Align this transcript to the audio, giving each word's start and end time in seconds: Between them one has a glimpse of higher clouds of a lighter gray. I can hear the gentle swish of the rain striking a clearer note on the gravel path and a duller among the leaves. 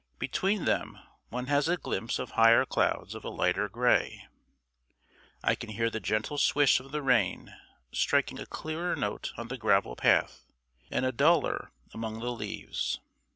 Between 0.17 0.65
them 0.65 0.97
one 1.29 1.45
has 1.45 1.67
a 1.67 1.77
glimpse 1.77 2.17
of 2.17 2.31
higher 2.31 2.65
clouds 2.65 3.13
of 3.13 3.23
a 3.23 3.29
lighter 3.29 3.69
gray. 3.69 4.25
I 5.43 5.53
can 5.53 5.69
hear 5.69 5.91
the 5.91 5.99
gentle 5.99 6.39
swish 6.39 6.79
of 6.79 6.91
the 6.91 7.03
rain 7.03 7.53
striking 7.91 8.39
a 8.39 8.47
clearer 8.47 8.95
note 8.95 9.31
on 9.37 9.49
the 9.49 9.59
gravel 9.59 9.95
path 9.95 10.43
and 10.89 11.05
a 11.05 11.11
duller 11.11 11.69
among 11.93 12.19
the 12.19 12.31
leaves. 12.31 12.99